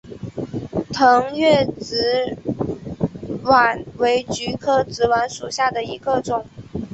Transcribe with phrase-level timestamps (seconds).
[0.91, 2.35] 腾越紫
[3.43, 6.43] 菀为菊科紫菀属下的一个种。